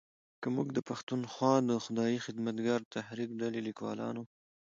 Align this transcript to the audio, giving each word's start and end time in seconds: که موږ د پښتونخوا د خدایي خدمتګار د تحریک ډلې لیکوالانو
که 0.41 0.47
موږ 0.55 0.67
د 0.73 0.79
پښتونخوا 0.89 1.53
د 1.69 1.71
خدایي 1.85 2.19
خدمتګار 2.25 2.79
د 2.83 2.87
تحریک 2.97 3.29
ډلې 3.41 3.59
لیکوالانو 3.67 4.23